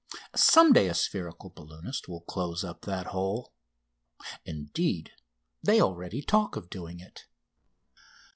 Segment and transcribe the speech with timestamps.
[0.35, 3.53] Some day a spherical balloonist will close up that hole;
[4.43, 5.11] indeed,
[5.61, 7.27] they already talk of doing it.